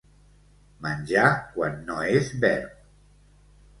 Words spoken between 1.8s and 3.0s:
no és verb.